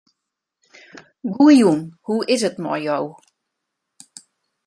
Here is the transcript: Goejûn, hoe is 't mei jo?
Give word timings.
Goejûn, 1.35 1.79
hoe 2.05 2.23
is 2.33 2.41
't 2.47 2.57
mei 2.63 2.81
jo? 2.87 2.97